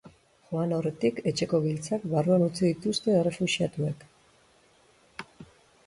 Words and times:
Joan 0.51 0.71
aurretik, 0.77 1.19
etxeko 1.33 1.59
giltzak 1.67 2.09
barruan 2.15 2.47
utzi 2.47 2.65
dituzte 2.71 3.17
errefuxiatuek. 3.19 4.05